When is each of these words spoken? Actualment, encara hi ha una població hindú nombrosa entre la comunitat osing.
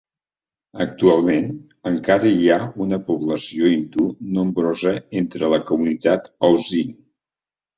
Actualment, 0.85 1.51
encara 1.89 2.31
hi 2.37 2.49
ha 2.55 2.57
una 2.87 2.99
població 3.11 3.69
hindú 3.75 4.07
nombrosa 4.39 4.95
entre 5.23 5.53
la 5.57 5.63
comunitat 5.69 6.27
osing. 6.51 6.91